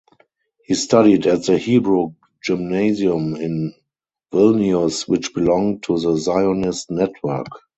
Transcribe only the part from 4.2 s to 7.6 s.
Vilnius which belonged to the Zionist network.